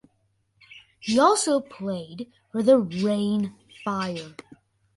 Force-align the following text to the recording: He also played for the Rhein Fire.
He 0.99 1.19
also 1.19 1.59
played 1.59 2.31
for 2.51 2.63
the 2.63 2.79
Rhein 2.79 3.53
Fire. 3.85 4.35